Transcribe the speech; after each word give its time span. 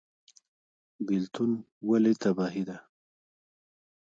بیلتون 1.07 1.51
ولې 1.89 2.13
تباهي 2.21 2.63
ده؟ 2.69 2.77